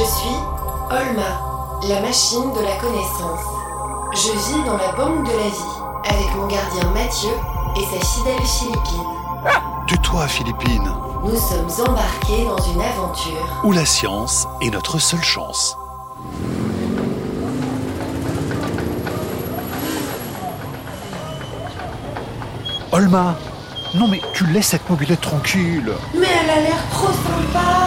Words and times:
Je 0.00 0.04
suis 0.06 0.36
Olma, 0.90 1.82
la 1.86 2.00
machine 2.00 2.50
de 2.54 2.60
la 2.60 2.74
connaissance. 2.76 3.44
Je 4.14 4.30
vis 4.30 4.64
dans 4.64 4.78
la 4.78 4.92
banque 4.92 5.26
de 5.26 5.30
la 5.30 5.48
vie 5.50 6.08
avec 6.08 6.34
mon 6.36 6.46
gardien 6.46 6.88
Mathieu 6.94 7.28
et 7.76 7.84
sa 7.84 8.06
fidèle 8.06 8.46
Philippine. 8.46 9.04
Tais-toi, 9.86 10.26
Philippine. 10.26 10.90
Nous 11.22 11.36
sommes 11.36 11.86
embarqués 11.86 12.46
dans 12.46 12.56
une 12.72 12.80
aventure. 12.80 13.60
Où 13.62 13.72
la 13.72 13.84
science 13.84 14.48
est 14.62 14.70
notre 14.70 14.98
seule 14.98 15.22
chance. 15.22 15.76
Olma, 22.90 23.34
non 23.94 24.08
mais 24.08 24.22
tu 24.32 24.46
laisses 24.46 24.68
cette 24.68 24.88
mobilette 24.88 25.20
tranquille. 25.20 25.92
Mais 26.14 26.26
elle 26.42 26.50
a 26.50 26.60
l'air 26.62 26.88
trop 26.90 27.08
sympa 27.08 27.80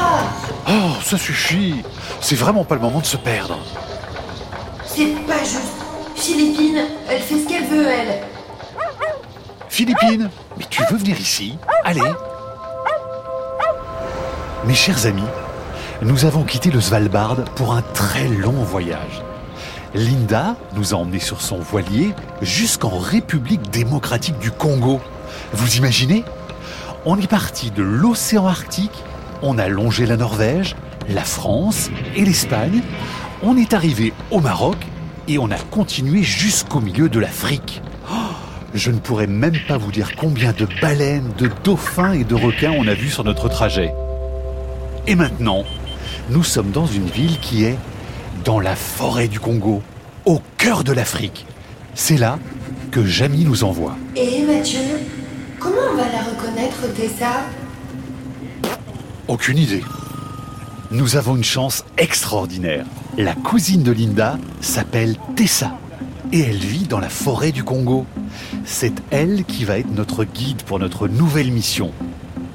Oh, 0.68 0.94
ça 1.04 1.18
suffit. 1.18 1.84
C'est 2.24 2.36
vraiment 2.36 2.64
pas 2.64 2.76
le 2.76 2.82
moment 2.82 3.02
de 3.02 3.06
se 3.06 3.18
perdre. 3.18 3.60
C'est 4.86 5.14
pas 5.28 5.40
juste. 5.40 5.84
Philippine, 6.16 6.86
elle 7.10 7.20
fait 7.20 7.44
ce 7.44 7.50
qu'elle 7.50 7.66
veut, 7.66 7.86
elle. 7.86 8.24
Philippine, 9.68 10.30
mais 10.58 10.64
tu 10.70 10.82
veux 10.90 10.96
venir 10.96 11.20
ici? 11.20 11.58
Allez. 11.84 12.00
Mes 14.64 14.74
chers 14.74 15.06
amis, 15.06 15.28
nous 16.02 16.24
avons 16.24 16.44
quitté 16.44 16.72
le 16.72 16.80
Svalbard 16.80 17.44
pour 17.56 17.74
un 17.74 17.82
très 17.82 18.30
long 18.30 18.64
voyage. 18.64 19.22
Linda 19.94 20.56
nous 20.76 20.94
a 20.94 20.98
emmenés 20.98 21.20
sur 21.20 21.42
son 21.42 21.58
voilier 21.58 22.14
jusqu'en 22.42 23.00
République 23.00 23.70
démocratique 23.70 24.40
du 24.40 24.50
Congo. 24.50 25.02
Vous 25.52 25.76
imaginez? 25.76 26.24
On 27.06 27.20
est 27.20 27.28
parti 27.28 27.70
de 27.70 27.84
l'océan 27.84 28.48
Arctique, 28.48 29.04
on 29.42 29.58
a 29.58 29.68
longé 29.68 30.06
la 30.06 30.16
Norvège, 30.16 30.78
la 31.10 31.24
France 31.24 31.90
et 32.16 32.24
l'Espagne, 32.24 32.82
on 33.42 33.58
est 33.58 33.74
arrivé 33.74 34.14
au 34.32 34.40
Maroc 34.40 34.78
et 35.28 35.38
on 35.38 35.52
a 35.52 35.58
continué 35.58 36.24
jusqu'au 36.24 36.80
milieu 36.80 37.10
de 37.10 37.20
l'Afrique. 37.20 37.82
Oh, 38.12 38.16
je 38.74 38.92
ne 38.92 39.00
pourrais 39.00 39.28
même 39.28 39.58
pas 39.68 39.78
vous 39.78 39.92
dire 39.92 40.16
combien 40.16 40.52
de 40.54 40.68
baleines, 40.82 41.32
de 41.38 41.50
dauphins 41.64 42.14
et 42.14 42.24
de 42.24 42.36
requins 42.36 42.74
on 42.78 42.88
a 42.88 42.94
vu 42.94 43.10
sur 43.10 43.24
notre 43.24 43.50
trajet. 43.50 43.94
Et 45.08 45.16
maintenant, 45.16 45.64
nous 46.30 46.44
sommes 46.44 46.72
dans 46.72 46.86
une 46.86 47.08
ville 47.08 47.40
qui 47.40 47.66
est 47.66 47.78
dans 48.46 48.60
la 48.60 48.76
forêt 48.76 49.28
du 49.28 49.40
Congo, 49.40 49.82
au 50.26 50.42
cœur 50.58 50.84
de 50.84 50.94
l'Afrique. 50.94 51.46
C'est 51.96 52.18
là 52.18 52.40
que 52.92 53.06
Jamie 53.06 53.46
nous 53.46 53.64
envoie. 53.64 53.96
Et 54.16 54.42
Mathieu, 54.44 54.80
comment 55.60 55.76
on 55.92 55.98
va 55.98 56.04
la 56.12 56.24
reconnaître, 56.24 56.94
Tessa 56.94 57.46
Aucune 59.28 59.58
idée. 59.58 59.84
Nous 60.94 61.16
avons 61.16 61.36
une 61.36 61.44
chance 61.44 61.84
extraordinaire. 61.98 62.86
La 63.18 63.34
cousine 63.34 63.82
de 63.82 63.92
Linda 63.92 64.38
s'appelle 64.62 65.18
Tessa 65.36 65.72
et 66.32 66.42
elle 66.42 66.58
vit 66.58 66.86
dans 66.86 67.00
la 67.00 67.10
forêt 67.10 67.52
du 67.52 67.64
Congo. 67.64 68.06
C'est 68.64 68.94
elle 69.10 69.44
qui 69.44 69.66
va 69.66 69.80
être 69.80 69.90
notre 69.90 70.24
guide 70.24 70.62
pour 70.62 70.78
notre 70.78 71.08
nouvelle 71.08 71.52
mission. 71.52 71.92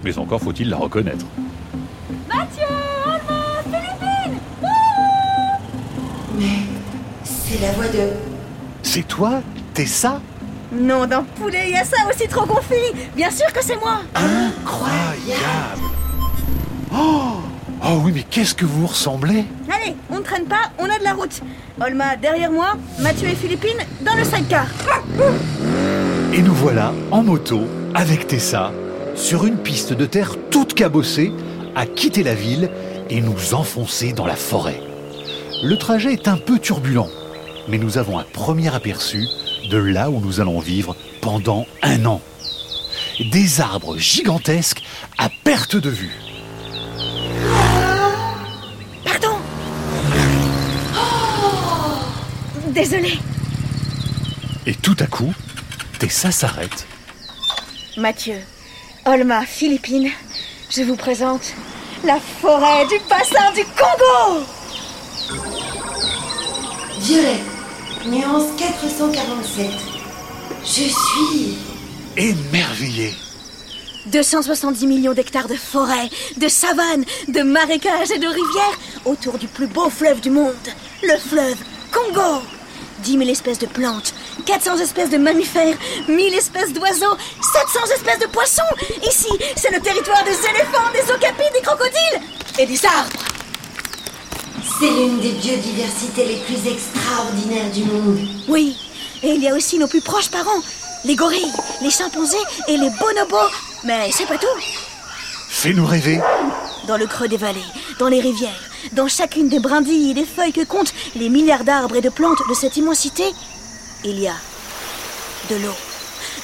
Mais 0.04 0.18
encore 0.18 0.40
faut-il 0.40 0.68
la 0.68 0.76
reconnaître. 0.76 1.26
Mathieu, 2.28 2.62
Alma, 3.04 3.42
Philippine 3.64 4.38
Mais 6.38 6.60
c'est 7.24 7.60
la 7.60 7.72
voix 7.72 7.88
de... 7.88 8.10
C'est 8.84 9.08
toi, 9.08 9.42
Tessa? 9.74 10.20
Non, 10.72 11.06
d'un 11.06 11.24
poulet, 11.24 11.64
il 11.66 11.72
y 11.72 11.76
a 11.76 11.84
ça 11.84 11.96
aussi 12.08 12.28
trop 12.28 12.46
confit 12.46 12.94
Bien 13.16 13.32
sûr 13.32 13.52
que 13.52 13.64
c'est 13.64 13.80
moi 13.80 14.02
Incroyable 14.14 15.82
Oh 16.92 17.27
Oh 17.84 18.00
oui, 18.02 18.12
mais 18.14 18.24
qu'est-ce 18.28 18.54
que 18.54 18.64
vous 18.64 18.86
ressemblez 18.86 19.44
Allez, 19.70 19.94
on 20.10 20.16
ne 20.18 20.22
traîne 20.22 20.46
pas, 20.46 20.70
on 20.78 20.84
a 20.84 20.98
de 20.98 21.04
la 21.04 21.14
route. 21.14 21.40
Olma 21.80 22.16
derrière 22.16 22.50
moi, 22.50 22.74
Mathieu 22.98 23.28
et 23.28 23.34
Philippine 23.34 23.78
dans 24.04 24.14
le 24.16 24.24
sidecar. 24.24 24.66
Et 26.32 26.42
nous 26.42 26.54
voilà 26.54 26.92
en 27.10 27.22
moto, 27.22 27.62
avec 27.94 28.26
Tessa, 28.26 28.72
sur 29.14 29.46
une 29.46 29.58
piste 29.58 29.92
de 29.92 30.06
terre 30.06 30.34
toute 30.50 30.74
cabossée, 30.74 31.32
à 31.76 31.86
quitter 31.86 32.22
la 32.22 32.34
ville 32.34 32.70
et 33.10 33.20
nous 33.20 33.54
enfoncer 33.54 34.12
dans 34.12 34.26
la 34.26 34.36
forêt. 34.36 34.80
Le 35.62 35.76
trajet 35.76 36.12
est 36.12 36.28
un 36.28 36.36
peu 36.36 36.58
turbulent, 36.58 37.08
mais 37.68 37.78
nous 37.78 37.96
avons 37.96 38.18
un 38.18 38.24
premier 38.24 38.74
aperçu 38.74 39.26
de 39.70 39.78
là 39.78 40.10
où 40.10 40.20
nous 40.20 40.40
allons 40.40 40.58
vivre 40.58 40.96
pendant 41.20 41.66
un 41.82 42.04
an. 42.06 42.20
Des 43.32 43.60
arbres 43.60 43.96
gigantesques 43.98 44.82
à 45.16 45.28
perte 45.44 45.76
de 45.76 45.90
vue. 45.90 46.27
Désolé. 52.68 53.18
Et 54.66 54.74
tout 54.74 54.96
à 55.00 55.06
coup, 55.06 55.32
Tessa 55.98 56.30
s'arrête. 56.30 56.86
Mathieu, 57.96 58.36
Olma, 59.06 59.44
Philippine, 59.46 60.10
je 60.70 60.82
vous 60.82 60.96
présente 60.96 61.54
la 62.04 62.18
forêt 62.20 62.86
du 62.86 62.94
bassin 63.08 63.52
du 63.54 63.64
Congo 63.64 64.44
Violet, 67.00 67.40
nuance 68.06 68.56
447. 68.58 69.70
Je 70.62 70.66
suis... 70.66 71.58
Émerveillé. 72.16 73.14
270 74.06 74.86
millions 74.86 75.14
d'hectares 75.14 75.48
de 75.48 75.54
forêts, 75.54 76.08
de 76.36 76.48
savanes, 76.48 77.04
de 77.28 77.42
marécages 77.42 78.10
et 78.10 78.18
de 78.18 78.26
rivières 78.26 78.78
autour 79.04 79.38
du 79.38 79.46
plus 79.46 79.66
beau 79.66 79.88
fleuve 79.90 80.20
du 80.20 80.30
monde, 80.30 80.54
le 81.02 81.16
fleuve 81.18 81.58
Congo. 81.92 82.42
10 83.02 83.18
000 83.18 83.30
espèces 83.30 83.58
de 83.58 83.66
plantes, 83.66 84.14
400 84.46 84.78
espèces 84.78 85.10
de 85.10 85.18
mammifères, 85.18 85.76
1000 86.08 86.34
espèces 86.34 86.72
d'oiseaux, 86.72 87.16
700 87.40 87.94
espèces 87.94 88.18
de 88.18 88.26
poissons. 88.26 88.62
Ici, 89.02 89.28
c'est 89.56 89.70
le 89.70 89.80
territoire 89.80 90.24
des 90.24 90.30
éléphants, 90.30 90.90
des 90.92 91.12
okapis, 91.12 91.52
des 91.54 91.62
crocodiles 91.62 92.20
et 92.58 92.66
des 92.66 92.84
arbres. 92.84 93.10
C'est 94.78 94.90
l'une 94.90 95.20
des 95.20 95.32
biodiversités 95.32 96.24
les 96.24 96.36
plus 96.36 96.70
extraordinaires 96.70 97.70
du 97.72 97.84
monde. 97.84 98.18
Oui, 98.48 98.76
et 99.22 99.30
il 99.30 99.42
y 99.42 99.48
a 99.48 99.54
aussi 99.54 99.78
nos 99.78 99.88
plus 99.88 100.00
proches 100.00 100.30
parents, 100.30 100.62
les 101.04 101.16
gorilles, 101.16 101.52
les 101.82 101.90
chimpanzés 101.90 102.36
et 102.68 102.76
les 102.76 102.90
bonobos. 102.90 103.50
Mais 103.84 104.10
c'est 104.12 104.26
pas 104.26 104.38
tout. 104.38 104.46
Fais-nous 105.48 105.86
rêver. 105.86 106.20
Dans 106.86 106.96
le 106.96 107.06
creux 107.06 107.28
des 107.28 107.36
vallées, 107.36 107.64
dans 107.98 108.08
les 108.08 108.20
rivières, 108.20 108.67
dans 108.92 109.08
chacune 109.08 109.48
des 109.48 109.58
brindilles 109.58 110.10
et 110.10 110.14
des 110.14 110.24
feuilles 110.24 110.52
que 110.52 110.64
comptent 110.64 110.94
les 111.16 111.28
milliards 111.28 111.64
d'arbres 111.64 111.96
et 111.96 112.00
de 112.00 112.08
plantes 112.08 112.42
de 112.48 112.54
cette 112.54 112.76
immensité, 112.76 113.24
il 114.04 114.18
y 114.18 114.28
a 114.28 114.34
de 115.50 115.56
l'eau. 115.56 115.74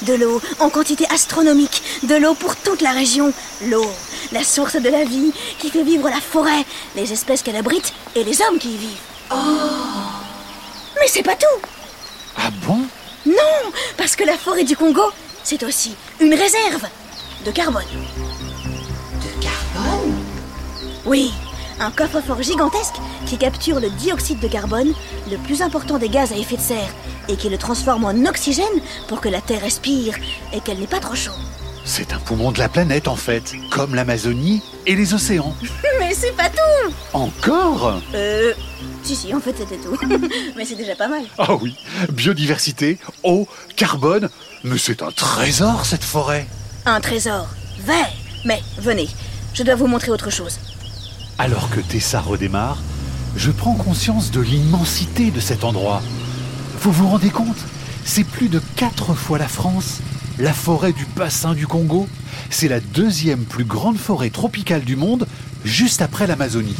De 0.01 0.13
l'eau 0.13 0.41
en 0.59 0.69
quantité 0.69 1.05
astronomique, 1.09 1.81
de 2.03 2.15
l'eau 2.15 2.33
pour 2.33 2.55
toute 2.55 2.81
la 2.81 2.91
région. 2.91 3.31
L'eau, 3.67 3.89
la 4.31 4.43
source 4.43 4.75
de 4.75 4.89
la 4.89 5.05
vie, 5.05 5.31
qui 5.59 5.69
fait 5.69 5.83
vivre 5.83 6.09
la 6.09 6.19
forêt, 6.21 6.65
les 6.95 7.11
espèces 7.13 7.41
qu'elle 7.41 7.55
abrite 7.55 7.93
et 8.15 8.23
les 8.23 8.41
hommes 8.41 8.59
qui 8.59 8.73
y 8.73 8.77
vivent. 8.77 8.97
Oh 9.31 9.35
Mais 10.95 11.07
c'est 11.07 11.23
pas 11.23 11.35
tout 11.35 11.67
Ah 12.37 12.49
bon? 12.65 12.79
Non 13.25 13.71
Parce 13.97 14.15
que 14.15 14.23
la 14.23 14.37
forêt 14.37 14.63
du 14.63 14.75
Congo, 14.75 15.03
c'est 15.43 15.63
aussi 15.63 15.95
une 16.19 16.33
réserve 16.33 16.87
de 17.45 17.51
carbone. 17.51 17.83
De 19.21 19.43
carbone? 19.43 20.15
Oui, 21.05 21.31
un 21.79 21.91
coffre-fort 21.91 22.41
gigantesque 22.41 22.95
qui 23.25 23.37
capture 23.37 23.79
le 23.79 23.89
dioxyde 23.89 24.39
de 24.39 24.47
carbone, 24.47 24.93
le 25.29 25.37
plus 25.37 25.61
important 25.61 25.97
des 25.97 26.09
gaz 26.09 26.31
à 26.31 26.37
effet 26.37 26.57
de 26.57 26.61
serre, 26.61 26.93
et 27.27 27.35
qui 27.35 27.49
le 27.49 27.57
transforme 27.57 28.05
en 28.05 28.25
oxygène 28.25 28.65
pour 29.07 29.21
que 29.21 29.29
la 29.29 29.41
Terre 29.41 29.61
respire 29.61 30.15
et 30.53 30.59
qu'elle 30.59 30.79
n'ait 30.79 30.87
pas 30.87 30.99
trop 30.99 31.15
chaud. 31.15 31.31
C'est 31.83 32.13
un 32.13 32.19
poumon 32.19 32.51
de 32.51 32.57
la 32.57 32.67
planète 32.67 33.07
en 33.07 33.15
fait, 33.15 33.53
comme 33.69 33.93
l'Amazonie 33.93 34.61
et 34.87 34.95
les 34.95 35.13
océans. 35.13 35.55
Mais 35.99 36.13
c'est 36.13 36.35
pas 36.35 36.49
tout 36.49 36.93
Encore? 37.13 38.01
Euh... 38.13 38.53
Si, 39.03 39.15
si, 39.15 39.33
en 39.35 39.39
fait 39.39 39.55
c'était 39.55 39.77
tout. 39.77 39.95
Mais 40.57 40.65
c'est 40.65 40.75
déjà 40.75 40.95
pas 40.95 41.07
mal. 41.07 41.23
Ah 41.37 41.55
oui, 41.55 41.75
biodiversité, 42.11 42.97
eau, 43.23 43.47
carbone, 43.75 44.29
mais 44.63 44.79
c'est 44.79 45.03
un 45.03 45.11
trésor 45.11 45.85
cette 45.85 46.03
forêt. 46.03 46.47
Un 46.87 46.99
trésor 47.01 47.47
vert. 47.85 48.09
Mais 48.45 48.61
venez, 48.79 49.07
je 49.53 49.61
dois 49.61 49.75
vous 49.75 49.85
montrer 49.85 50.09
autre 50.11 50.31
chose. 50.31 50.59
Alors 51.37 51.69
que 51.69 51.81
Tessa 51.81 52.21
redémarre, 52.21 52.77
je 53.35 53.51
prends 53.51 53.73
conscience 53.73 54.31
de 54.31 54.39
l'immensité 54.39 55.31
de 55.31 55.41
cet 55.41 55.65
endroit. 55.65 56.01
Vous 56.79 56.93
vous 56.93 57.09
rendez 57.09 57.29
compte? 57.29 57.57
C'est 58.05 58.23
plus 58.23 58.47
de 58.47 58.61
quatre 58.77 59.13
fois 59.13 59.37
la 59.37 59.47
France. 59.47 59.99
La 60.39 60.53
forêt 60.53 60.93
du 60.93 61.05
bassin 61.05 61.53
du 61.53 61.67
Congo, 61.67 62.07
c'est 62.49 62.67
la 62.67 62.79
deuxième 62.79 63.45
plus 63.45 63.65
grande 63.65 63.97
forêt 63.97 64.29
tropicale 64.29 64.83
du 64.83 64.95
monde, 64.95 65.27
juste 65.63 66.01
après 66.01 66.27
l'Amazonie. 66.27 66.75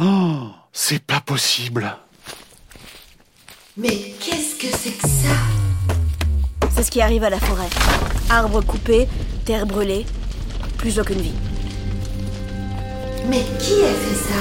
Oh, 0.00 0.48
c'est 0.72 1.02
pas 1.02 1.20
possible. 1.20 1.94
Mais 3.76 4.14
qu'est-ce 4.20 4.56
que 4.56 4.76
c'est 4.76 4.92
que 4.92 5.08
ça? 5.08 5.34
C'est 6.74 6.84
ce 6.84 6.90
qui 6.90 7.00
arrive 7.00 7.24
à 7.24 7.30
la 7.30 7.40
forêt. 7.40 7.70
Arbres 8.30 8.62
coupés, 8.62 9.08
terre 9.44 9.66
brûlée, 9.66 10.06
plus 10.78 10.98
aucune 10.98 11.20
vie. 11.20 11.34
Mais 13.28 13.44
qui 13.60 13.74
a 13.82 13.88
fait 13.92 14.14
ça 14.14 14.40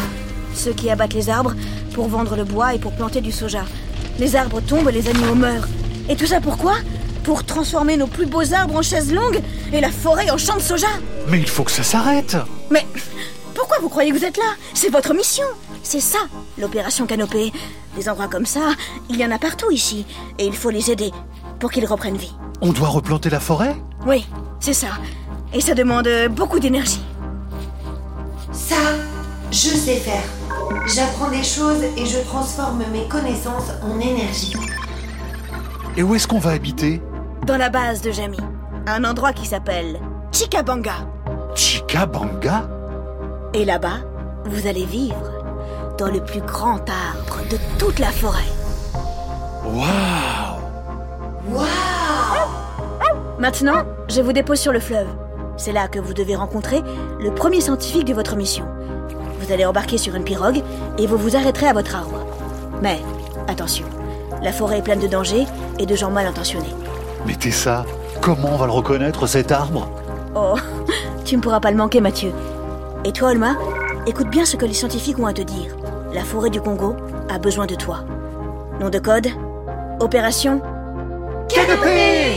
Ceux 0.54 0.74
qui 0.74 0.90
abattent 0.90 1.14
les 1.14 1.30
arbres 1.30 1.54
pour 1.94 2.08
vendre 2.08 2.36
le 2.36 2.44
bois 2.44 2.74
et 2.74 2.80
pour 2.80 2.94
planter 2.94 3.22
du 3.22 3.32
soja. 3.32 3.64
Les 4.20 4.36
arbres 4.36 4.62
tombent, 4.62 4.90
les 4.90 5.08
animaux 5.10 5.36
meurent. 5.36 5.68
Et 6.10 6.16
tout 6.16 6.26
ça 6.26 6.40
pourquoi 6.40 6.76
Pour 7.24 7.44
transformer 7.46 7.98
nos 7.98 8.08
plus 8.08 8.26
beaux 8.26 8.54
arbres 8.54 8.78
en 8.78 8.82
chaises 8.82 9.14
longues 9.14 9.42
et 9.74 9.82
la 9.82 9.92
forêt 9.92 10.30
en 10.32 10.38
champ 10.38 10.56
de 10.56 10.62
soja. 10.62 10.88
Mais 11.28 11.40
il 11.40 11.48
faut 11.50 11.64
que 11.64 11.72
ça 11.72 11.84
s'arrête 11.84 12.38
Mais 12.72 12.86
pourquoi 13.54 13.78
vous 13.82 13.90
croyez 13.90 14.12
que 14.12 14.18
vous 14.18 14.26
êtes 14.26 14.38
là 14.38 14.54
C'est 14.74 14.90
votre 14.90 15.14
mission. 15.14 15.46
C'est 15.84 16.00
ça, 16.02 16.20
l'opération 16.58 17.06
Canopée. 17.06 17.52
Des 17.98 18.08
endroits 18.10 18.28
comme 18.28 18.46
ça, 18.46 18.74
il 19.10 19.18
y 19.18 19.26
en 19.26 19.32
a 19.32 19.40
partout 19.40 19.72
ici. 19.72 20.06
Et 20.40 20.46
il 20.46 20.56
faut 20.56 20.70
les 20.70 20.92
aider 20.92 21.12
pour 21.60 21.72
qu'ils 21.72 21.86
reprennent 21.86 22.18
vie. 22.18 22.34
On 22.62 22.72
doit 22.72 22.90
replanter 22.90 23.30
la 23.30 23.40
forêt? 23.40 23.76
Oui, 24.06 24.26
c'est 24.60 24.74
ça. 24.74 24.88
Et 25.54 25.62
ça 25.62 25.74
demande 25.74 26.08
beaucoup 26.32 26.60
d'énergie. 26.60 27.02
Ça, 28.58 28.76
je 29.52 29.70
sais 29.70 29.98
faire. 29.98 30.24
J'apprends 30.88 31.30
des 31.30 31.44
choses 31.44 31.84
et 31.96 32.06
je 32.06 32.18
transforme 32.20 32.84
mes 32.92 33.08
connaissances 33.08 33.70
en 33.84 34.00
énergie. 34.00 34.56
Et 35.96 36.02
où 36.02 36.16
est-ce 36.16 36.28
qu'on 36.28 36.40
va 36.40 36.52
habiter? 36.52 37.02
Dans 37.46 37.58
la 37.58 37.70
base 37.70 38.02
de 38.02 38.12
Jamy. 38.12 38.40
Un 38.88 39.04
endroit 39.04 39.32
qui 39.32 39.46
s'appelle 39.46 40.00
Chikabanga. 40.32 41.08
Chikabanga 41.56 42.68
Et 43.54 43.64
là-bas, 43.64 44.00
vous 44.46 44.68
allez 44.68 44.86
vivre 44.86 45.32
dans 46.00 46.08
le 46.10 46.20
plus 46.20 46.42
grand 46.42 46.82
arbre 46.90 47.40
de 47.52 47.58
toute 47.78 48.00
la 48.00 48.12
forêt. 48.12 48.44
Waouh 49.66 50.60
Waouh 51.50 51.68
Maintenant, 53.40 53.84
je 54.10 54.22
vous 54.22 54.34
dépose 54.34 54.60
sur 54.60 54.74
le 54.74 54.80
fleuve. 54.80 55.08
C'est 55.58 55.74
là 55.74 55.88
que 55.88 56.00
vous 56.00 56.14
devez 56.14 56.36
rencontrer 56.36 56.82
le 57.20 57.32
premier 57.34 57.62
scientifique 57.62 58.06
de 58.06 58.14
votre 58.14 58.36
mission. 58.36 58.66
Vous 59.40 59.52
allez 59.52 59.66
embarquer 59.66 59.98
sur 59.98 60.16
une 60.16 60.24
pirogue 60.24 60.62
et 60.98 61.08
vous 61.08 61.18
vous 61.18 61.36
arrêterez 61.36 61.68
à 61.68 61.74
votre 61.74 61.96
arbre. 61.96 62.26
Mais 62.82 63.00
attention, 63.48 63.86
la 64.42 64.52
forêt 64.52 64.80
est 64.80 64.84
pleine 64.84 65.00
de 65.00 65.08
dangers 65.08 65.46
et 65.80 65.86
de 65.86 65.96
gens 65.96 66.12
mal 66.12 66.28
intentionnés. 66.28 66.74
Mais 67.26 67.36
Tessa, 67.36 67.86
comment 68.22 68.50
on 68.54 68.58
va 68.58 68.68
le 68.68 68.72
reconnaître 68.72 69.26
cet 69.26 69.52
arbre? 69.52 69.90
Oh, 70.36 70.56
tu 71.26 71.36
ne 71.36 71.42
pourras 71.42 71.60
pas 71.60 71.72
le 71.72 71.78
manquer, 71.78 72.02
Mathieu. 72.02 72.32
Et 73.04 73.12
toi, 73.12 73.30
Olma, 73.30 73.56
écoute 74.06 74.30
bien 74.30 74.46
ce 74.46 74.58
que 74.58 74.66
les 74.66 74.74
scientifiques 74.74 75.18
ont 75.20 75.26
à 75.26 75.34
te 75.34 75.42
dire. 75.42 75.76
La 76.14 76.24
forêt 76.24 76.50
du 76.50 76.62
Congo 76.62 76.96
a 77.30 77.40
besoin 77.40 77.66
de 77.66 77.76
toi. 77.76 78.00
Nom 78.80 78.90
de 78.90 79.00
code 79.00 79.28
Opération 80.00 80.62
Canopée 81.50 82.37